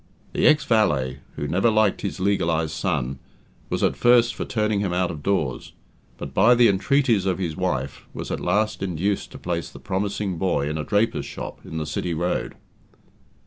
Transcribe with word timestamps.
The 0.33 0.47
ex 0.47 0.65
valet, 0.65 1.19
who 1.35 1.47
never 1.47 1.69
liked 1.69 2.01
his 2.01 2.19
legalized 2.19 2.71
son, 2.71 3.19
was 3.69 3.83
at 3.83 3.95
first 3.95 4.33
for 4.33 4.45
turning 4.45 4.79
him 4.79 4.91
out 4.93 5.11
of 5.11 5.21
doors, 5.21 5.73
but 6.17 6.33
by 6.33 6.55
the 6.55 6.69
entreaties 6.69 7.27
of 7.27 7.37
his 7.37 7.55
wife, 7.55 8.07
was 8.11 8.31
at 8.31 8.39
last 8.39 8.81
induced 8.81 9.31
to 9.33 9.37
place 9.37 9.69
the 9.69 9.77
promising 9.77 10.39
boy 10.39 10.67
in 10.67 10.79
a 10.79 10.83
draper's 10.83 11.27
shop, 11.27 11.63
in 11.63 11.77
the 11.77 11.85
City 11.85 12.15
Road. 12.15 12.55